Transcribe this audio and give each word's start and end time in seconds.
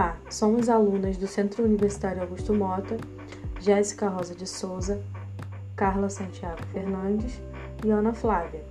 Olá, 0.00 0.16
somos 0.30 0.70
alunas 0.70 1.18
do 1.18 1.26
Centro 1.26 1.62
Universitário 1.62 2.22
Augusto 2.22 2.54
Mota, 2.54 2.96
Jéssica 3.60 4.08
Rosa 4.08 4.34
de 4.34 4.46
Souza, 4.46 4.98
Carla 5.76 6.08
Santiago 6.08 6.62
Fernandes 6.72 7.38
e 7.84 7.90
Ana 7.90 8.14
Flávia. 8.14 8.64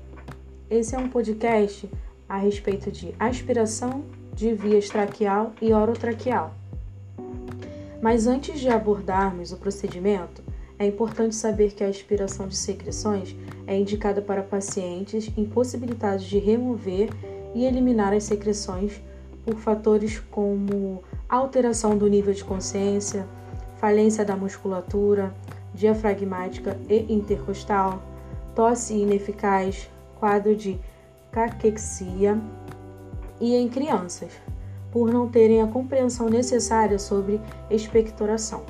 Esse 0.72 0.96
é 0.96 0.98
um 0.98 1.08
podcast 1.08 1.88
a 2.28 2.36
respeito 2.38 2.92
de 2.92 3.14
aspiração 3.20 4.04
de 4.34 4.56
vias 4.56 4.90
traqueal 4.90 5.54
e 5.62 5.72
orotraqueal. 5.72 6.52
Mas 8.02 8.26
antes 8.26 8.60
de 8.60 8.70
abordarmos 8.70 9.52
o 9.52 9.58
procedimento, 9.58 10.42
é 10.80 10.88
importante 10.88 11.36
saber 11.36 11.74
que 11.74 11.84
a 11.84 11.90
aspiração 11.90 12.48
de 12.48 12.58
secreções 12.58 13.36
é 13.68 13.78
indicada 13.78 14.20
para 14.20 14.42
pacientes 14.42 15.32
impossibilitados 15.38 16.26
de 16.26 16.40
remover 16.40 17.12
e 17.54 17.66
eliminar 17.66 18.14
as 18.14 18.24
secreções 18.24 19.00
por 19.46 19.58
fatores 19.58 20.20
como 20.32 21.04
alteração 21.30 21.96
do 21.96 22.08
nível 22.08 22.34
de 22.34 22.44
consciência, 22.44 23.28
falência 23.78 24.26
da 24.26 24.36
musculatura 24.36 25.32
diafragmática 25.74 26.78
e 26.90 27.14
intercostal, 27.14 28.02
tosse 28.56 28.96
ineficaz, 28.96 29.88
quadro 30.20 30.56
de 30.56 30.80
caquexia 31.32 32.42
e 33.40 33.56
em 33.56 33.70
crianças, 33.70 34.32
por 34.92 35.14
não 35.14 35.30
terem 35.30 35.62
a 35.62 35.68
compreensão 35.68 36.28
necessária 36.28 36.98
sobre 36.98 37.40
expectoração. 37.70 38.64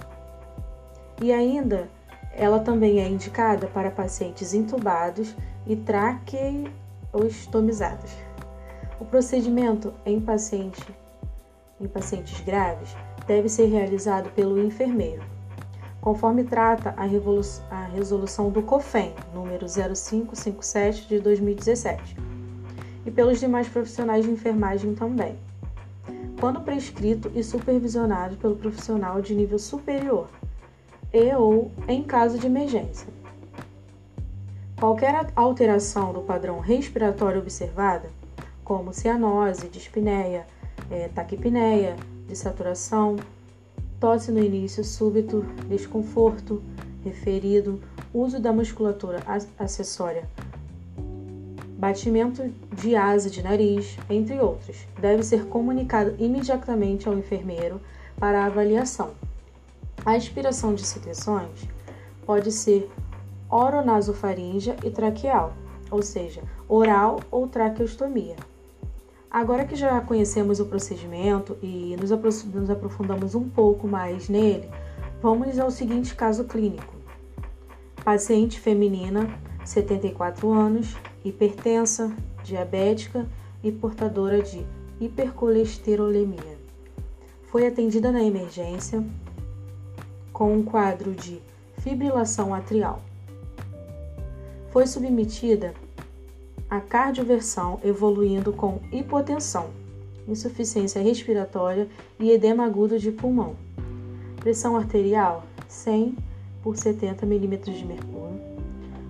E 1.22 1.32
ainda, 1.32 1.88
ela 2.34 2.60
também 2.60 3.00
é 3.02 3.08
indicada 3.08 3.68
para 3.68 3.90
pacientes 3.90 4.54
intubados 4.54 5.34
e 5.66 5.76
traqueostomizados. 5.76 8.12
O 9.00 9.06
procedimento 9.06 9.94
em, 10.06 10.20
paciente, 10.20 10.86
em 11.80 11.88
pacientes 11.88 12.40
graves 12.42 12.96
deve 13.26 13.48
ser 13.48 13.66
realizado 13.68 14.30
pelo 14.32 14.60
enfermeiro, 14.60 15.24
conforme 16.02 16.44
trata 16.44 16.94
a, 16.98 17.04
a 17.04 17.86
resolução 17.86 18.50
do 18.50 18.62
COFEN, 18.64 19.14
número 19.34 19.66
0557 19.68 21.08
de 21.08 21.20
2017, 21.20 22.18
e 23.06 23.12
pelos 23.12 23.40
demais 23.40 23.68
profissionais 23.68 24.26
de 24.26 24.32
enfermagem 24.32 24.96
também, 24.96 25.38
quando 26.40 26.62
prescrito 26.62 27.32
e 27.36 27.44
supervisionado 27.44 28.38
pelo 28.38 28.56
profissional 28.56 29.22
de 29.22 29.36
nível 29.36 29.60
superior, 29.60 30.28
e 31.14 31.34
ou 31.36 31.72
em 31.88 32.04
caso 32.04 32.38
de 32.38 32.48
emergência. 32.48 33.08
Qualquer 34.80 35.32
alteração 35.36 36.14
do 36.14 36.22
padrão 36.22 36.60
respiratório 36.60 37.42
observada 37.42 38.10
como 38.64 38.94
cianose, 38.94 39.68
dispneia, 39.68 40.46
é, 40.90 41.08
taquipneia, 41.10 41.96
desaturação, 42.28 43.18
tosse 44.00 44.32
no 44.32 44.40
início 44.40 44.84
súbito, 44.84 45.46
desconforto 45.68 46.62
referido, 47.04 47.82
uso 48.14 48.40
da 48.40 48.52
musculatura 48.52 49.20
acessória, 49.58 50.28
batimento 51.78 52.52
de 52.76 52.96
asa 52.96 53.30
de 53.30 53.42
nariz, 53.42 53.98
entre 54.10 54.40
outros. 54.40 54.86
Deve 55.00 55.24
ser 55.24 55.46
comunicado 55.46 56.16
imediatamente 56.20 57.08
ao 57.08 57.18
enfermeiro 57.18 57.80
para 58.18 58.46
avaliação. 58.46 59.12
A 60.06 60.14
aspiração 60.14 60.74
de 60.74 60.86
secreções 60.86 61.68
pode 62.26 62.52
ser 62.52 62.90
oronasofaríngea 63.50 64.76
e 64.84 64.92
traqueal, 64.92 65.54
ou 65.90 66.02
seja, 66.02 66.42
oral 66.68 67.20
ou 67.32 67.48
traqueostomia. 67.48 68.36
Agora 69.32 69.64
que 69.64 69.76
já 69.76 70.02
conhecemos 70.02 70.60
o 70.60 70.66
procedimento 70.66 71.56
e 71.62 71.96
nos, 72.00 72.12
aprofundamos 72.12 73.36
um 73.36 73.48
pouco 73.48 73.88
mais 73.88 74.28
nele, 74.28 74.68
vamos 75.22 75.60
ao 75.60 75.70
seguinte 75.70 76.16
caso 76.16 76.46
clínico. 76.46 76.96
Paciente 78.04 78.60
feminina, 78.60 79.30
74 79.64 80.52
anos, 80.52 80.98
hipertensa, 81.24 82.12
diabética 82.44 83.28
e 83.64 83.72
portadora 83.72 84.42
de 84.42 84.66
hipercolesterolemia. 85.00 86.58
Foi 87.52 87.68
atendida 87.68 88.12
na 88.12 88.24
emergência 88.24 89.04
com 90.34 90.56
um 90.56 90.64
quadro 90.64 91.14
de 91.14 91.40
fibrilação 91.78 92.52
atrial. 92.52 93.04
Foi 94.72 94.88
submetida 94.88 95.76
a 96.70 96.80
cardioversão 96.80 97.80
evoluindo 97.84 98.54
com 98.54 98.80
hipotensão, 98.92 99.72
insuficiência 100.28 101.02
respiratória 101.02 101.88
e 102.20 102.30
edema 102.30 102.64
agudo 102.64 103.00
de 103.00 103.12
pulmão. 103.12 103.56
Pressão 104.38 104.76
arterial 104.76 105.44
100 105.68 106.16
por 106.62 106.78
70 106.78 107.26
mm 107.26 107.58
de 107.58 107.86
mercúrio. 107.86 108.40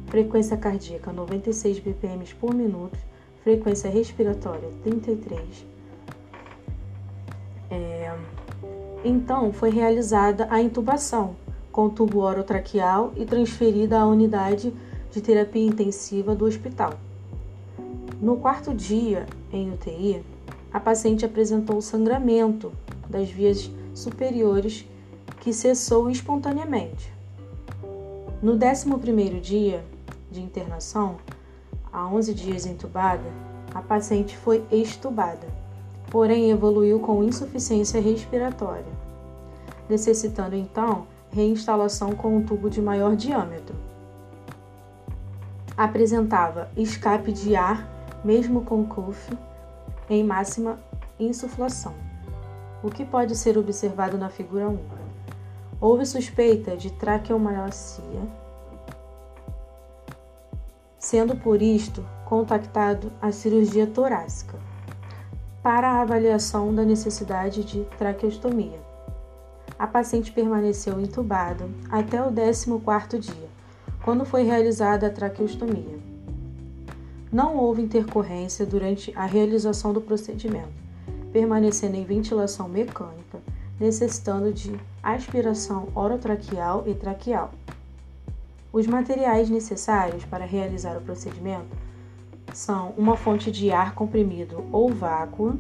Frequência 0.08 0.56
cardíaca 0.56 1.12
96 1.12 1.80
bpm 1.80 2.34
por 2.40 2.53
minuto. 2.53 2.97
Frequência 3.44 3.90
respiratória 3.90 4.70
33. 4.84 5.66
É... 7.70 8.16
Então 9.03 9.52
foi 9.52 9.70
realizada 9.70 10.47
a 10.50 10.62
intubação 10.62 11.36
com 11.72 11.90
tubo 11.90 12.20
orotraqueal 12.20 13.14
e 13.16 13.26
transferida 13.26 14.00
à 14.00 14.06
unidade 14.06 14.74
de 15.12 15.22
terapia 15.22 15.66
intensiva 15.66 16.34
do 16.34 16.46
hospital. 16.46 16.94
No 18.22 18.35
quarto 18.35 18.74
dia 18.74 19.25
em 19.50 19.72
UTI, 19.72 20.22
a 20.74 20.80
paciente 20.80 21.25
apresentou 21.25 21.81
sangramento 21.81 22.69
das 23.09 23.30
vias 23.30 23.72
superiores 23.96 24.85
que 25.40 25.53
cessou 25.53 26.09
espontaneamente. 26.09 27.13
No 28.41 28.58
11º 28.58 29.40
dia 29.40 29.85
de 30.29 30.41
internação, 30.41 31.16
a 31.94 32.06
11 32.08 32.34
dias 32.34 32.66
entubada, 32.66 33.24
a 33.74 33.81
paciente 33.81 34.35
foi 34.35 34.66
extubada, 34.69 35.47
porém 36.12 36.52
evoluiu 36.52 37.00
com 37.00 37.24
insuficiência 37.24 38.02
respiratória, 38.02 38.91
necessitando 39.90 40.58
então 40.58 41.08
reinstalação 41.31 42.12
com 42.12 42.35
um 42.35 42.44
tubo 42.44 42.69
de 42.69 42.81
maior 42.81 43.16
diâmetro. 43.16 43.75
Apresentava 45.78 46.69
escape 46.75 47.31
de 47.31 47.56
ar 47.56 47.98
mesmo 48.24 48.63
com 48.66 48.85
CUF 48.85 49.38
em 50.09 50.24
máxima 50.24 50.80
insuflação, 51.19 51.94
o 52.84 52.90
que 52.90 53.06
pode 53.06 53.35
ser 53.35 53.57
observado 53.57 54.18
na 54.18 54.30
figura 54.30 54.68
1. 54.68 54.80
Houve 55.81 56.06
suspeita 56.06 56.75
de 56.75 56.91
traqueomalacia, 56.91 58.22
sendo 60.97 61.35
por 61.35 61.62
isto 61.62 62.06
contactado 62.25 63.12
a 63.22 63.31
cirurgia 63.31 63.88
torácica 63.88 64.58
para 65.63 65.90
a 65.90 66.02
avaliação 66.02 66.74
da 66.74 66.84
necessidade 66.84 67.63
de 67.63 67.84
traqueostomia. 67.97 68.79
A 69.78 69.88
paciente 69.88 70.31
permaneceu 70.31 71.00
entubada 71.00 71.69
até 71.90 72.22
o 72.22 72.31
14º 72.31 73.19
dia, 73.19 73.50
quando 74.03 74.25
foi 74.25 74.44
realizada 74.44 75.08
a 75.08 75.09
traqueostomia. 75.09 75.98
Não 77.31 77.57
houve 77.57 77.84
intercorrência 77.84 78.66
durante 78.66 79.13
a 79.16 79.25
realização 79.25 79.94
do 79.94 80.01
procedimento, 80.01 80.73
permanecendo 81.31 81.95
em 81.95 82.03
ventilação 82.03 82.67
mecânica, 82.67 83.40
necessitando 83.79 84.51
de 84.51 84.79
aspiração 85.01 85.90
orotraqueal 85.94 86.84
e 86.88 86.94
traqueal. 86.95 87.51
Os 88.73 88.88
materiais 88.88 89.50
necessários 89.50 90.25
para 90.25 90.45
realizar 90.45 90.97
o 90.97 91.01
procedimento 91.01 91.67
são 92.53 92.93
uma 92.97 93.16
fonte 93.16 93.52
de 93.52 93.72
ar 93.72 93.93
comprimido 93.93 94.66
ou 94.72 94.90
vácuo, 94.91 95.59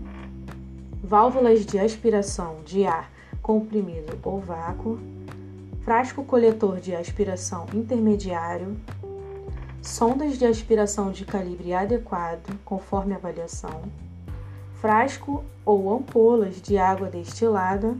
válvulas 1.03 1.65
de 1.65 1.77
aspiração 1.77 2.57
de 2.65 2.85
ar 2.85 3.11
comprimido 3.41 4.17
ou 4.23 4.39
vácuo, 4.39 4.99
frasco 5.81 6.23
coletor 6.23 6.79
de 6.79 6.95
aspiração 6.95 7.65
intermediário, 7.73 8.75
sondas 9.81 10.37
de 10.37 10.45
aspiração 10.45 11.11
de 11.11 11.25
calibre 11.25 11.73
adequado, 11.73 12.57
conforme 12.65 13.13
avaliação, 13.13 13.83
frasco 14.75 15.43
ou 15.65 15.93
ampolas 15.93 16.61
de 16.61 16.77
água 16.77 17.09
destilada, 17.09 17.95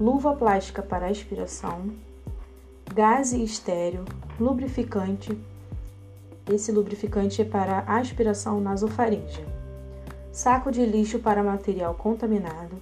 luva 0.00 0.34
plástica 0.34 0.82
para 0.82 1.08
aspiração, 1.08 1.90
gás 2.94 3.32
estéreo, 3.32 4.04
lubrificante. 4.38 5.36
Esse 6.50 6.72
lubrificante 6.72 7.42
é 7.42 7.44
para 7.44 7.80
aspiração 7.80 8.60
nasofaríngea. 8.60 9.46
Saco 10.32 10.70
de 10.70 10.84
lixo 10.84 11.18
para 11.18 11.42
material 11.42 11.94
contaminado, 11.94 12.80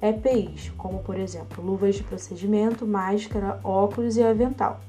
EPIs, 0.00 0.70
como 0.76 1.00
por 1.00 1.16
exemplo 1.16 1.64
luvas 1.64 1.96
de 1.96 2.02
procedimento, 2.02 2.86
máscara, 2.86 3.60
óculos 3.62 4.16
e 4.16 4.22
avental. 4.22 4.80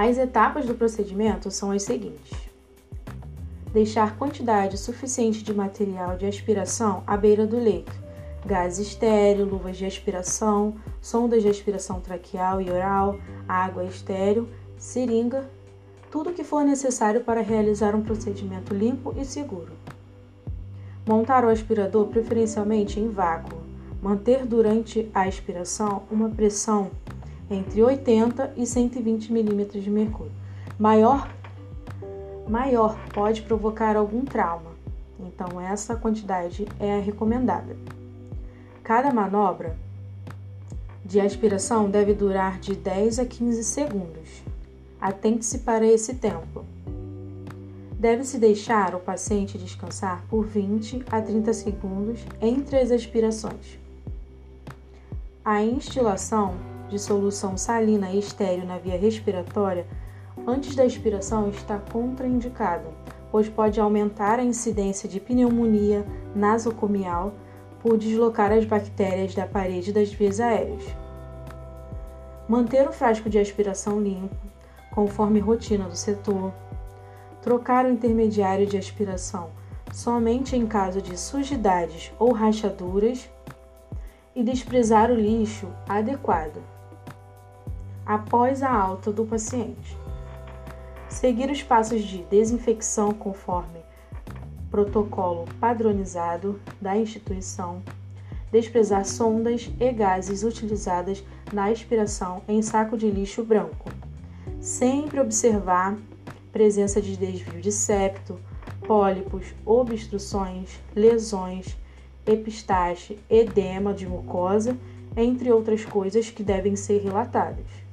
As 0.00 0.16
etapas 0.16 0.64
do 0.64 0.76
procedimento 0.76 1.50
são 1.50 1.72
as 1.72 1.82
seguintes: 1.82 2.30
deixar 3.72 4.16
quantidade 4.16 4.78
suficiente 4.78 5.42
de 5.42 5.52
material 5.52 6.16
de 6.16 6.24
aspiração 6.24 7.02
à 7.04 7.16
beira 7.16 7.44
do 7.44 7.58
leito, 7.58 7.90
gás 8.46 8.78
estéreo, 8.78 9.44
luvas 9.44 9.76
de 9.76 9.84
aspiração, 9.84 10.76
sondas 11.02 11.42
de 11.42 11.48
aspiração 11.48 12.00
traqueal 12.00 12.60
e 12.60 12.70
oral, 12.70 13.18
água 13.48 13.84
estéreo, 13.86 14.48
seringa, 14.76 15.50
tudo 16.12 16.30
o 16.30 16.32
que 16.32 16.44
for 16.44 16.64
necessário 16.64 17.24
para 17.24 17.40
realizar 17.40 17.96
um 17.96 18.02
procedimento 18.04 18.72
limpo 18.72 19.12
e 19.18 19.24
seguro. 19.24 19.72
Montar 21.04 21.44
o 21.44 21.48
aspirador 21.48 22.06
preferencialmente 22.06 23.00
em 23.00 23.08
vácuo. 23.08 23.58
Manter 24.00 24.46
durante 24.46 25.10
a 25.12 25.22
aspiração 25.22 26.04
uma 26.08 26.28
pressão 26.28 26.92
entre 27.50 27.82
80 27.82 28.54
e 28.56 28.66
120 28.66 29.32
milímetros 29.32 29.82
de 29.82 29.90
mercúrio. 29.90 30.32
Maior, 30.78 31.28
maior 32.48 32.98
pode 33.12 33.42
provocar 33.42 33.96
algum 33.96 34.24
trauma, 34.24 34.70
então 35.18 35.60
essa 35.60 35.96
quantidade 35.96 36.66
é 36.78 36.96
a 36.96 37.00
recomendada. 37.00 37.76
Cada 38.82 39.12
manobra 39.12 39.76
de 41.04 41.20
aspiração 41.20 41.90
deve 41.90 42.12
durar 42.12 42.58
de 42.58 42.74
10 42.74 43.18
a 43.18 43.24
15 43.24 43.64
segundos. 43.64 44.42
Atente-se 45.00 45.58
para 45.60 45.86
esse 45.86 46.14
tempo. 46.14 46.64
Deve-se 47.98 48.38
deixar 48.38 48.94
o 48.94 49.00
paciente 49.00 49.58
descansar 49.58 50.22
por 50.28 50.46
20 50.46 51.04
a 51.10 51.20
30 51.20 51.52
segundos 51.52 52.20
entre 52.40 52.78
as 52.78 52.90
aspirações. 52.90 53.78
A 55.44 55.62
instilação 55.62 56.54
de 56.88 56.98
solução 56.98 57.56
salina 57.56 58.10
e 58.10 58.18
estéreo 58.18 58.64
na 58.64 58.78
via 58.78 58.98
respiratória 58.98 59.86
antes 60.46 60.74
da 60.74 60.84
expiração 60.84 61.48
está 61.50 61.78
contraindicada, 61.78 62.86
pois 63.30 63.48
pode 63.48 63.80
aumentar 63.80 64.38
a 64.38 64.44
incidência 64.44 65.08
de 65.08 65.20
pneumonia 65.20 66.06
nasocomial 66.34 67.32
por 67.80 67.98
deslocar 67.98 68.50
as 68.50 68.64
bactérias 68.64 69.34
da 69.34 69.46
parede 69.46 69.92
das 69.92 70.12
vias 70.12 70.40
aéreas. 70.40 70.82
Manter 72.48 72.88
o 72.88 72.92
frasco 72.92 73.28
de 73.28 73.38
aspiração 73.38 74.00
limpo, 74.00 74.34
conforme 74.90 75.38
rotina 75.38 75.84
do 75.84 75.96
setor. 75.96 76.52
Trocar 77.42 77.84
o 77.84 77.90
intermediário 77.90 78.66
de 78.66 78.76
aspiração 78.76 79.50
somente 79.92 80.56
em 80.56 80.66
caso 80.66 81.00
de 81.00 81.16
sujidades 81.16 82.12
ou 82.18 82.32
rachaduras 82.32 83.28
e 84.34 84.42
desprezar 84.42 85.10
o 85.10 85.14
lixo 85.14 85.66
adequado 85.88 86.77
após 88.08 88.62
a 88.62 88.72
alta 88.72 89.12
do 89.12 89.26
paciente. 89.26 89.94
Seguir 91.10 91.50
os 91.50 91.62
passos 91.62 92.02
de 92.02 92.22
desinfecção 92.24 93.12
conforme 93.12 93.80
protocolo 94.70 95.44
padronizado 95.60 96.58
da 96.80 96.96
instituição, 96.96 97.82
desprezar 98.50 99.04
sondas 99.04 99.70
e 99.78 99.92
gases 99.92 100.42
utilizadas 100.42 101.22
na 101.52 101.66
aspiração 101.66 102.40
em 102.48 102.62
saco 102.62 102.96
de 102.96 103.10
lixo 103.10 103.44
branco. 103.44 103.90
Sempre 104.58 105.20
observar 105.20 105.98
presença 106.50 107.02
de 107.02 107.14
desvio 107.14 107.60
de 107.60 107.70
septo, 107.70 108.40
pólipos, 108.86 109.54
obstruções, 109.66 110.80
lesões, 110.96 111.76
epistaxe, 112.26 113.18
edema 113.28 113.92
de 113.92 114.06
mucosa, 114.06 114.78
entre 115.14 115.52
outras 115.52 115.84
coisas 115.84 116.30
que 116.30 116.42
devem 116.42 116.74
ser 116.74 117.02
relatadas. 117.02 117.87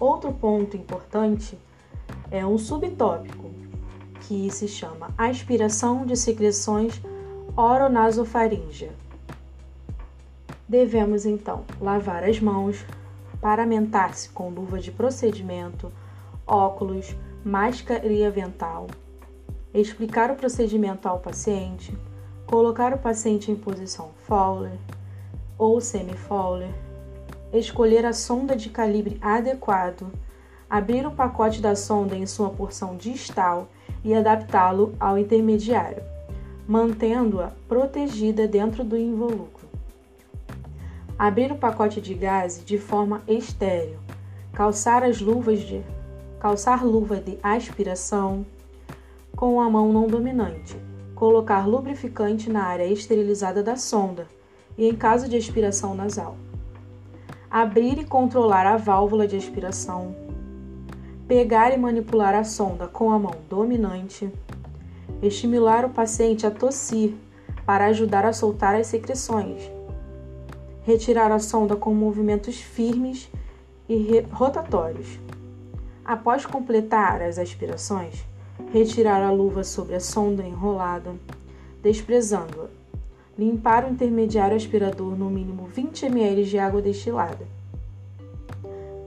Outro 0.00 0.32
ponto 0.32 0.78
importante 0.78 1.58
é 2.30 2.44
um 2.46 2.56
subtópico 2.56 3.50
que 4.22 4.50
se 4.50 4.66
chama 4.66 5.12
aspiração 5.18 6.06
de 6.06 6.16
secreções 6.16 6.98
oronasofaríngea. 7.54 8.92
Devemos 10.66 11.26
então 11.26 11.64
lavar 11.78 12.24
as 12.24 12.40
mãos, 12.40 12.82
paramentar-se 13.42 14.30
com 14.30 14.48
luva 14.48 14.78
de 14.78 14.90
procedimento, 14.90 15.92
óculos, 16.46 17.14
máscara 17.44 18.06
e 18.06 18.24
avental, 18.24 18.86
explicar 19.74 20.30
o 20.30 20.36
procedimento 20.36 21.08
ao 21.08 21.18
paciente, 21.18 21.94
colocar 22.46 22.94
o 22.94 22.98
paciente 22.98 23.50
em 23.50 23.56
posição 23.56 24.12
Fowler 24.26 24.78
ou 25.58 25.78
semi-Fowler, 25.78 26.72
escolher 27.52 28.06
a 28.06 28.12
sonda 28.12 28.54
de 28.54 28.68
calibre 28.68 29.18
adequado, 29.20 30.10
abrir 30.68 31.06
o 31.06 31.10
pacote 31.10 31.60
da 31.60 31.74
sonda 31.74 32.16
em 32.16 32.26
sua 32.26 32.50
porção 32.50 32.96
distal 32.96 33.68
e 34.04 34.14
adaptá-lo 34.14 34.94
ao 35.00 35.18
intermediário, 35.18 36.02
mantendo-a 36.66 37.52
protegida 37.68 38.46
dentro 38.46 38.84
do 38.84 38.96
involucro. 38.96 39.68
Abrir 41.18 41.52
o 41.52 41.56
pacote 41.56 42.00
de 42.00 42.14
gás 42.14 42.62
de 42.64 42.78
forma 42.78 43.20
estéreo, 43.26 43.98
calçar 44.52 45.02
as 45.02 45.20
luvas 45.20 45.60
de 45.60 45.82
calçar 46.40 46.82
luva 46.86 47.16
de 47.16 47.38
aspiração 47.42 48.46
com 49.36 49.60
a 49.60 49.68
mão 49.68 49.92
não 49.92 50.06
dominante, 50.06 50.74
colocar 51.14 51.66
lubrificante 51.66 52.48
na 52.48 52.64
área 52.64 52.86
esterilizada 52.86 53.62
da 53.62 53.76
sonda 53.76 54.26
e 54.78 54.88
em 54.88 54.94
caso 54.94 55.28
de 55.28 55.36
aspiração 55.36 55.94
nasal. 55.94 56.34
Abrir 57.50 57.98
e 57.98 58.04
controlar 58.04 58.64
a 58.64 58.76
válvula 58.76 59.26
de 59.26 59.34
aspiração, 59.34 60.14
pegar 61.26 61.72
e 61.72 61.76
manipular 61.76 62.32
a 62.32 62.44
sonda 62.44 62.86
com 62.86 63.10
a 63.10 63.18
mão 63.18 63.34
dominante, 63.48 64.32
estimular 65.20 65.84
o 65.84 65.90
paciente 65.90 66.46
a 66.46 66.50
tossir 66.52 67.12
para 67.66 67.86
ajudar 67.86 68.24
a 68.24 68.32
soltar 68.32 68.76
as 68.76 68.86
secreções, 68.86 69.68
retirar 70.82 71.32
a 71.32 71.40
sonda 71.40 71.74
com 71.74 71.92
movimentos 71.92 72.54
firmes 72.60 73.28
e 73.88 74.20
rotatórios. 74.30 75.18
Após 76.04 76.46
completar 76.46 77.20
as 77.20 77.36
aspirações, 77.36 78.24
retirar 78.72 79.24
a 79.24 79.32
luva 79.32 79.64
sobre 79.64 79.96
a 79.96 80.00
sonda 80.00 80.44
enrolada, 80.44 81.16
desprezando-a. 81.82 82.79
Limpar 83.40 83.86
o 83.86 83.88
intermediário 83.88 84.54
aspirador 84.54 85.16
no 85.16 85.30
mínimo 85.30 85.64
20 85.64 86.04
ml 86.04 86.44
de 86.44 86.58
água 86.58 86.82
destilada. 86.82 87.48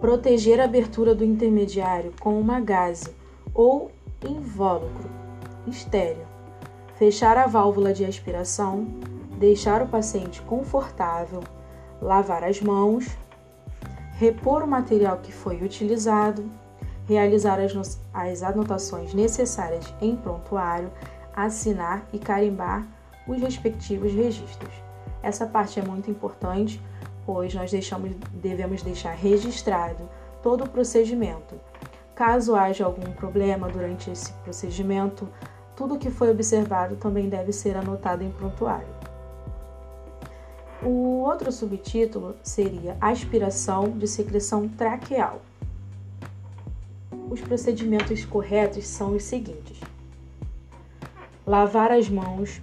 Proteger 0.02 0.60
a 0.60 0.64
abertura 0.64 1.14
do 1.14 1.24
intermediário 1.24 2.12
com 2.20 2.40
uma 2.40 2.60
gaze 2.60 3.14
ou 3.54 3.92
invólucro 4.28 5.08
estéreo, 5.68 6.25
fechar 6.96 7.38
a 7.38 7.46
válvula 7.46 7.94
de 7.94 8.04
aspiração, 8.06 8.88
deixar 9.38 9.84
o 9.84 9.88
paciente 9.88 10.42
confortável, 10.42 11.44
lavar 12.02 12.44
as 12.44 12.60
mãos, 12.60 13.16
repor 14.13 14.63
o 14.63 14.68
material 14.68 15.20
que 15.20 15.32
foi 15.32 15.62
utilizado, 15.62 16.44
realizar 17.08 17.60
as, 17.60 18.02
as 18.12 18.42
anotações 18.42 19.13
necessárias 19.13 19.94
em 20.02 20.16
prontuário, 20.16 20.92
assinar 21.36 22.08
e 22.12 22.18
carimbar 22.18 22.93
os 23.27 23.42
respectivos 23.42 24.13
registros. 24.13 24.74
Essa 25.22 25.46
parte 25.46 25.80
é 25.80 25.84
muito 25.84 26.12
importante 26.12 26.82
pois 27.25 27.53
nós 27.53 27.72
deixamos, 27.72 28.12
devemos 28.34 28.82
deixar 28.82 29.13
registrado 29.13 30.10
todo 30.42 30.63
o 30.63 30.70
procedimento. 30.70 31.56
Caso 32.15 32.56
haja 32.56 32.86
algum 32.86 33.12
problema 33.13 33.68
durante 33.70 34.12
esse 34.12 34.32
procedimento, 34.34 35.27
tudo 35.75 35.98
que 35.98 36.12
foi 36.12 36.30
observado 36.30 36.96
também 36.96 37.27
deve 37.27 37.51
ser 37.51 37.75
anotado 37.75 38.24
em 38.24 38.32
prontuário. 38.32 38.88
O 40.84 41.22
outro 41.22 41.51
subtítulo 41.51 42.36
seria 42.44 42.98
Aspiração 43.00 43.89
de 43.92 44.08
secreção 44.08 44.68
traqueal. 44.68 45.42
Os 47.30 47.42
procedimentos 47.42 48.25
corretos 48.25 48.86
são 48.86 49.15
os 49.15 49.24
seguintes: 49.24 49.80
lavar 51.48 51.92
as 51.92 52.10
mãos 52.10 52.62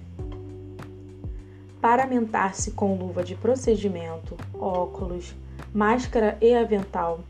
paramentar-se 1.81 2.73
com 2.73 2.95
luva 2.95 3.25
de 3.25 3.35
procedimento, 3.35 4.37
óculos, 4.55 5.35
máscara 5.73 6.37
e 6.41 6.55
avental. 6.55 7.21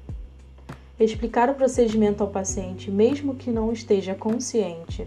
Explicar 0.98 1.48
o 1.48 1.54
procedimento 1.54 2.22
ao 2.22 2.30
paciente, 2.30 2.90
mesmo 2.90 3.34
que 3.34 3.50
não 3.50 3.72
esteja 3.72 4.14
consciente. 4.14 5.06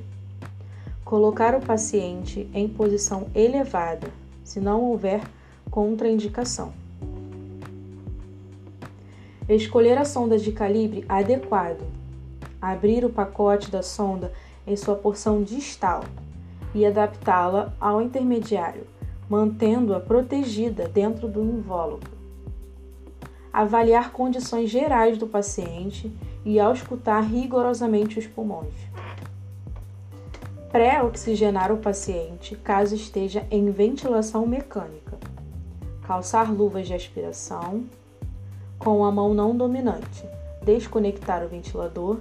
Colocar 1.03 1.55
o 1.55 1.61
paciente 1.61 2.49
em 2.53 2.67
posição 2.67 3.27
elevada, 3.35 4.07
se 4.43 4.59
não 4.59 4.81
houver 4.81 5.21
contraindicação. 5.69 6.73
Escolher 9.47 9.97
a 9.97 10.05
sonda 10.05 10.37
de 10.37 10.51
calibre 10.51 11.03
adequado. 11.07 11.83
Abrir 12.61 13.03
o 13.03 13.09
pacote 13.09 13.69
da 13.69 13.83
sonda 13.83 14.31
em 14.65 14.75
sua 14.77 14.95
porção 14.95 15.43
distal 15.43 16.05
e 16.73 16.85
adaptá-la 16.85 17.73
ao 17.79 18.01
intermediário 18.01 18.92
mantendo-a 19.33 19.99
protegida 19.99 20.87
dentro 20.87 21.27
do 21.27 21.41
invólucro. 21.41 22.11
Avaliar 23.51 24.11
condições 24.11 24.69
gerais 24.69 25.17
do 25.17 25.25
paciente 25.25 26.15
e 26.45 26.59
auscultar 26.59 27.27
rigorosamente 27.27 28.19
os 28.19 28.27
pulmões. 28.27 28.75
Pré-oxigenar 30.71 31.71
o 31.71 31.77
paciente 31.77 32.55
caso 32.55 32.93
esteja 32.93 33.43
em 33.49 33.71
ventilação 33.71 34.45
mecânica. 34.45 35.17
Calçar 36.03 36.53
luvas 36.53 36.85
de 36.85 36.93
aspiração 36.93 37.85
com 38.77 39.03
a 39.03 39.11
mão 39.11 39.33
não 39.33 39.57
dominante. 39.57 40.23
Desconectar 40.63 41.43
o 41.43 41.49
ventilador. 41.49 42.19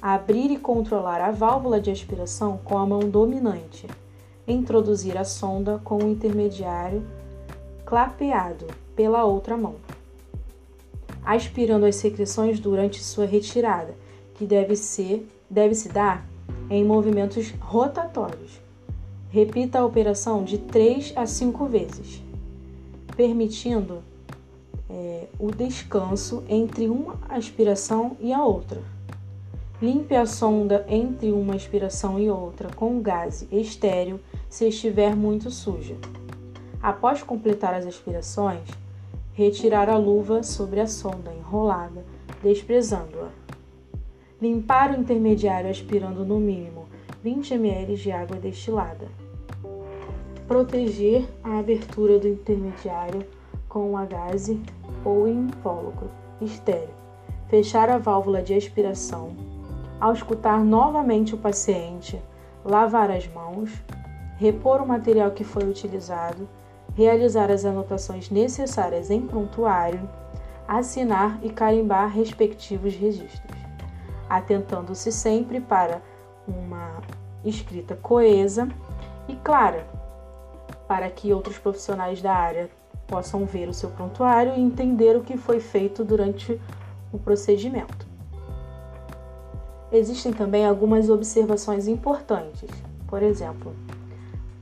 Abrir 0.00 0.50
e 0.50 0.58
controlar 0.58 1.20
a 1.20 1.30
válvula 1.30 1.78
de 1.78 1.90
aspiração 1.90 2.56
com 2.64 2.78
a 2.78 2.86
mão 2.86 3.00
dominante. 3.00 3.86
Introduzir 4.50 5.16
a 5.16 5.24
sonda 5.24 5.80
com 5.84 5.98
o 5.98 6.10
intermediário 6.10 7.04
clapeado 7.86 8.66
pela 8.96 9.24
outra 9.24 9.56
mão. 9.56 9.76
Aspirando 11.24 11.86
as 11.86 11.94
secreções 11.94 12.58
durante 12.58 13.00
sua 13.00 13.26
retirada, 13.26 13.94
que 14.34 14.44
deve 14.44 14.74
ser 14.74 15.24
deve 15.48 15.76
se 15.76 15.88
dar 15.88 16.26
em 16.68 16.84
movimentos 16.84 17.52
rotatórios. 17.60 18.60
Repita 19.30 19.78
a 19.78 19.86
operação 19.86 20.42
de 20.42 20.58
3 20.58 21.12
a 21.14 21.26
5 21.26 21.66
vezes, 21.66 22.20
permitindo 23.16 24.02
é, 24.88 25.28
o 25.38 25.52
descanso 25.52 26.42
entre 26.48 26.88
uma 26.88 27.16
aspiração 27.28 28.16
e 28.18 28.32
a 28.32 28.44
outra. 28.44 28.82
Limpe 29.80 30.16
a 30.16 30.26
sonda 30.26 30.84
entre 30.88 31.30
uma 31.30 31.54
aspiração 31.54 32.18
e 32.18 32.28
outra 32.28 32.68
com 32.74 33.00
gás 33.00 33.46
estéreo 33.52 34.18
se 34.50 34.66
estiver 34.66 35.14
muito 35.14 35.50
suja. 35.50 35.96
Após 36.82 37.22
completar 37.22 37.72
as 37.72 37.86
aspirações, 37.86 38.68
retirar 39.32 39.88
a 39.88 39.96
luva 39.96 40.42
sobre 40.42 40.80
a 40.80 40.86
sonda 40.86 41.32
enrolada, 41.32 42.04
desprezando-a. 42.42 43.28
Limpar 44.42 44.90
o 44.90 45.00
intermediário 45.00 45.70
aspirando 45.70 46.24
no 46.24 46.40
mínimo 46.40 46.86
20 47.22 47.54
ml 47.54 47.94
de 47.94 48.10
água 48.10 48.36
destilada. 48.36 49.06
Proteger 50.48 51.28
a 51.44 51.58
abertura 51.58 52.18
do 52.18 52.26
intermediário 52.26 53.24
com 53.68 53.96
a 53.96 54.04
gaze 54.04 54.60
ou 55.04 55.28
invólucro 55.28 56.10
estéreo. 56.40 56.88
Fechar 57.48 57.88
a 57.88 57.98
válvula 57.98 58.42
de 58.42 58.54
aspiração. 58.54 59.30
Ao 60.00 60.12
escutar 60.12 60.64
novamente 60.64 61.34
o 61.34 61.38
paciente, 61.38 62.20
lavar 62.64 63.10
as 63.10 63.28
mãos, 63.28 63.70
repor 64.40 64.80
o 64.80 64.88
material 64.88 65.30
que 65.30 65.44
foi 65.44 65.64
utilizado, 65.64 66.48
realizar 66.96 67.50
as 67.50 67.64
anotações 67.64 68.30
necessárias 68.30 69.10
em 69.10 69.20
prontuário, 69.20 70.08
assinar 70.66 71.38
e 71.42 71.50
carimbar 71.50 72.08
respectivos 72.08 72.94
registros 72.96 73.60
atentando-se 74.30 75.10
sempre 75.10 75.60
para 75.60 76.00
uma 76.46 77.02
escrita 77.44 77.96
coesa 77.96 78.68
e 79.26 79.34
clara, 79.34 79.84
para 80.86 81.10
que 81.10 81.32
outros 81.32 81.58
profissionais 81.58 82.22
da 82.22 82.32
área 82.32 82.70
possam 83.08 83.44
ver 83.44 83.68
o 83.68 83.74
seu 83.74 83.90
prontuário 83.90 84.54
e 84.56 84.60
entender 84.60 85.16
o 85.16 85.22
que 85.22 85.36
foi 85.36 85.58
feito 85.58 86.04
durante 86.04 86.60
o 87.12 87.18
procedimento. 87.18 88.08
Existem 89.90 90.32
também 90.32 90.64
algumas 90.64 91.10
observações 91.10 91.88
importantes. 91.88 92.70
Por 93.08 93.24
exemplo, 93.24 93.74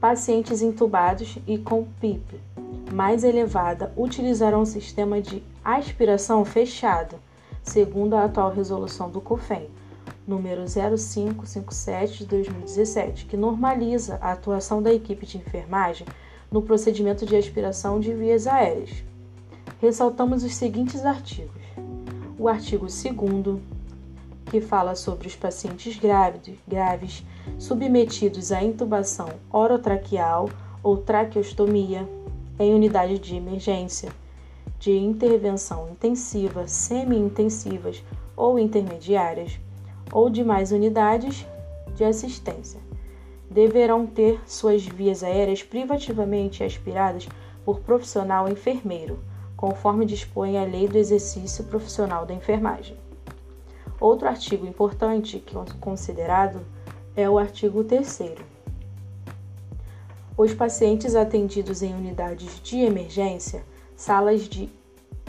pacientes 0.00 0.62
intubados 0.62 1.38
e 1.46 1.58
com 1.58 1.84
PIP 2.00 2.40
mais 2.92 3.24
elevada 3.24 3.92
utilizarão 3.96 4.64
sistema 4.64 5.20
de 5.20 5.42
aspiração 5.64 6.44
fechado 6.44 7.16
segundo 7.62 8.14
a 8.14 8.24
atual 8.24 8.50
resolução 8.50 9.10
do 9.10 9.20
COFEM, 9.20 9.68
número 10.26 10.64
0557 10.64 12.18
de 12.20 12.26
2017, 12.26 13.26
que 13.26 13.36
normaliza 13.36 14.18
a 14.22 14.32
atuação 14.32 14.82
da 14.82 14.92
equipe 14.92 15.26
de 15.26 15.36
enfermagem 15.36 16.06
no 16.50 16.62
procedimento 16.62 17.26
de 17.26 17.36
aspiração 17.36 18.00
de 18.00 18.14
vias 18.14 18.46
aéreas. 18.46 19.04
Ressaltamos 19.80 20.42
os 20.42 20.54
seguintes 20.54 21.04
artigos: 21.04 21.62
o 22.38 22.48
artigo 22.48 22.86
2 22.86 23.60
que 24.48 24.60
fala 24.60 24.94
sobre 24.94 25.28
os 25.28 25.36
pacientes 25.36 25.98
grávidos, 25.98 26.54
graves 26.66 27.24
submetidos 27.58 28.50
à 28.50 28.62
intubação 28.62 29.28
orotraqueal 29.52 30.48
ou 30.82 30.96
traqueostomia 30.96 32.08
em 32.58 32.74
unidade 32.74 33.18
de 33.18 33.36
emergência 33.36 34.10
de 34.78 34.96
intervenção 34.96 35.88
intensiva, 35.90 36.68
semi-intensivas 36.68 38.02
ou 38.36 38.58
intermediárias, 38.58 39.58
ou 40.12 40.30
demais 40.30 40.70
unidades 40.70 41.44
de 41.96 42.04
assistência. 42.04 42.80
Deverão 43.50 44.06
ter 44.06 44.40
suas 44.46 44.84
vias 44.84 45.24
aéreas 45.24 45.62
privativamente 45.62 46.62
aspiradas 46.62 47.28
por 47.64 47.80
profissional 47.80 48.48
enfermeiro, 48.48 49.18
conforme 49.56 50.06
dispõe 50.06 50.56
a 50.56 50.64
Lei 50.64 50.86
do 50.86 50.96
Exercício 50.96 51.64
Profissional 51.64 52.24
da 52.24 52.32
Enfermagem. 52.32 52.96
Outro 54.00 54.28
artigo 54.28 54.64
importante 54.64 55.40
que 55.40 55.56
é 55.56 55.64
considerado 55.80 56.60
é 57.16 57.28
o 57.28 57.36
artigo 57.36 57.82
3 57.82 58.36
Os 60.36 60.54
pacientes 60.54 61.16
atendidos 61.16 61.82
em 61.82 61.92
unidades 61.94 62.60
de 62.62 62.78
emergência 62.78 63.64
salas 63.96 64.48
de 64.48 64.68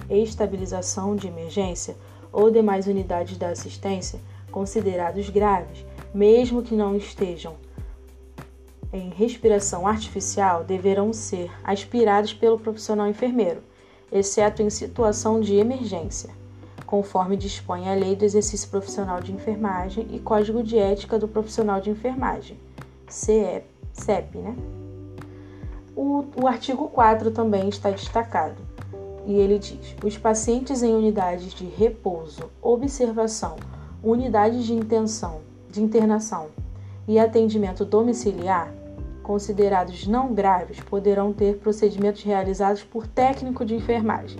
estabilização 0.07 1.15
de 1.15 1.27
emergência 1.27 1.97
ou 2.31 2.51
demais 2.51 2.85
unidades 2.85 3.37
da 3.37 3.49
assistência 3.49 4.19
considerados 4.51 5.29
graves, 5.29 5.83
mesmo 6.13 6.61
que 6.61 6.75
não 6.75 6.95
estejam 6.95 7.55
em 8.93 9.09
respiração 9.09 9.87
artificial, 9.87 10.63
deverão 10.63 11.11
ser 11.11 11.51
aspirados 11.63 12.33
pelo 12.33 12.59
profissional 12.59 13.07
enfermeiro, 13.07 13.63
exceto 14.11 14.61
em 14.61 14.69
situação 14.69 15.39
de 15.39 15.55
emergência, 15.55 16.29
conforme 16.89 17.37
dispõe 17.37 17.87
a 17.87 17.93
Lei 17.93 18.15
do 18.15 18.25
Exercício 18.25 18.67
Profissional 18.67 19.21
de 19.21 19.31
Enfermagem 19.31 20.07
e 20.09 20.17
Código 20.17 20.63
de 20.63 20.75
Ética 20.75 21.19
do 21.19 21.27
Profissional 21.27 21.79
de 21.79 21.91
Enfermagem, 21.91 22.57
CEP, 23.07 24.37
né? 24.39 24.55
O, 25.95 26.25
o 26.35 26.47
artigo 26.47 26.87
4 26.87 27.29
também 27.29 27.69
está 27.69 27.91
destacado 27.91 28.55
e 29.27 29.33
ele 29.33 29.59
diz: 29.59 29.95
os 30.03 30.17
pacientes 30.17 30.81
em 30.81 30.95
unidades 30.95 31.53
de 31.53 31.65
repouso, 31.65 32.49
observação, 32.59 33.57
unidades 34.03 34.65
de 34.65 34.73
intenção, 34.73 35.41
de 35.69 35.83
internação 35.83 36.47
e 37.07 37.19
atendimento 37.19 37.85
domiciliar, 37.85 38.73
considerados 39.21 40.07
não 40.07 40.33
graves, 40.33 40.79
poderão 40.79 41.33
ter 41.33 41.59
procedimentos 41.59 42.23
realizados 42.23 42.81
por 42.81 43.05
técnico 43.05 43.63
de 43.63 43.75
enfermagem, 43.75 44.39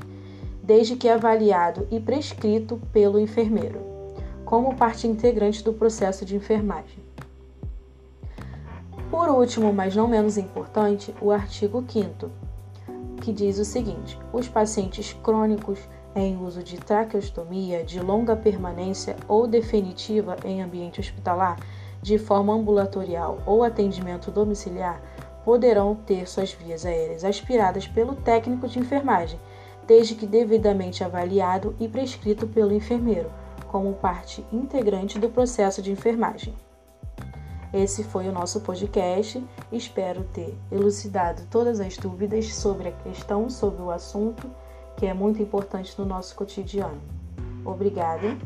desde 0.70 0.96
que 0.96 1.10
avaliado 1.10 1.88
e 1.90 2.00
prescrito 2.00 2.80
pelo 2.94 3.20
enfermeiro, 3.20 3.82
como 4.46 4.76
parte 4.76 5.08
integrante 5.08 5.64
do 5.64 5.74
processo 5.74 6.24
de 6.24 6.36
enfermagem. 6.36 7.00
Por 9.10 9.30
último, 9.30 9.74
mas 9.74 9.96
não 9.96 10.08
menos 10.08 10.38
importante, 10.38 11.12
o 11.20 11.32
artigo 11.32 11.84
5 11.90 12.30
que 13.20 13.34
diz 13.34 13.58
o 13.58 13.66
seguinte: 13.66 14.20
os 14.32 14.48
pacientes 14.48 15.12
crônicos 15.24 15.80
em 16.16 16.38
uso 16.40 16.62
de 16.62 16.78
traqueostomia 16.78 17.84
de 17.84 18.00
longa 18.00 18.36
permanência 18.36 19.16
ou 19.28 19.48
definitiva 19.48 20.36
em 20.46 20.62
ambiente 20.62 21.00
hospitalar, 21.00 21.58
de 22.00 22.20
forma 22.20 22.54
ambulatorial 22.54 23.40
ou 23.44 23.64
atendimento 23.64 24.30
domiciliar, 24.30 25.02
poderão 25.44 25.96
ter 25.96 26.30
suas 26.30 26.54
vias 26.54 26.86
aéreas 26.86 27.26
aspiradas 27.26 27.88
pelo 27.88 28.16
técnico 28.16 28.68
de 28.68 28.78
enfermagem, 28.78 29.40
desde 29.90 30.14
que 30.14 30.28
devidamente 30.28 31.04
avaliado 31.04 31.76
e 31.80 31.88
prescrito 31.88 32.46
pelo 32.46 32.72
enfermeiro, 32.72 33.32
como 33.70 33.96
parte 33.96 34.46
integrante 34.54 35.18
do 35.18 35.32
processo 35.32 35.82
de 35.82 35.92
enfermagem. 35.92 36.54
Esse 37.74 38.04
foi 38.04 38.30
o 38.30 38.32
nosso 38.32 38.62
podcast. 38.62 39.44
Espero 39.72 40.24
ter 40.26 40.56
elucidado 40.72 41.42
todas 41.50 41.80
as 41.80 41.98
dúvidas 41.98 42.54
sobre 42.54 42.90
a 42.90 42.92
questão, 42.92 43.50
sobre 43.50 43.82
o 43.82 43.90
assunto, 43.90 44.48
que 44.96 45.08
é 45.08 45.14
muito 45.14 45.42
importante 45.42 45.96
no 45.98 46.06
nosso 46.06 46.36
cotidiano. 46.36 47.02
Obrigada. 47.66 48.38